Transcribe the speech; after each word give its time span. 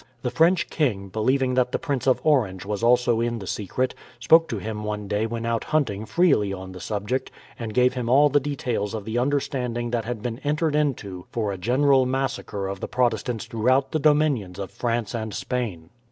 The 0.23 0.31
French 0.31 0.67
king, 0.71 1.09
believing 1.09 1.53
that 1.53 1.71
the 1.71 1.77
Prince 1.77 2.07
of 2.07 2.19
Orange 2.23 2.65
was 2.65 2.81
also 2.81 3.19
in 3.21 3.37
the 3.37 3.45
secret, 3.45 3.93
spoke 4.19 4.47
to 4.47 4.57
him 4.57 4.83
one 4.83 5.07
day 5.07 5.27
when 5.27 5.45
out 5.45 5.65
hunting 5.65 6.07
freely 6.07 6.51
on 6.51 6.71
the 6.71 6.79
subject, 6.79 7.29
and 7.59 7.71
gave 7.71 7.93
him 7.93 8.09
all 8.09 8.27
the 8.27 8.39
details 8.39 8.95
of 8.95 9.05
the 9.05 9.19
understanding 9.19 9.91
that 9.91 10.05
had 10.05 10.23
been 10.23 10.39
entered 10.43 10.73
into 10.73 11.27
for 11.29 11.51
a 11.51 11.57
general 11.59 12.07
massacre 12.07 12.67
of 12.67 12.79
the 12.79 12.87
Protestants 12.87 13.45
throughout 13.45 13.91
the 13.91 13.99
dominions 13.99 14.57
of 14.57 14.71
France 14.71 15.13
and 15.13 15.35
Spain. 15.35 15.91